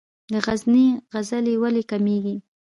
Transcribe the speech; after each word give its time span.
د 0.31 0.33
غزني 0.45 0.87
غزې 1.13 1.53
ولې 1.61 1.83
کمیږي؟ 1.91 2.35